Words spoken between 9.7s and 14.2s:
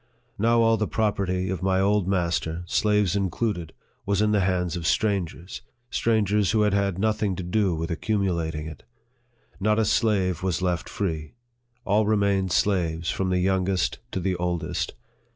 a slave was left free. All remained slaves, from the youngest to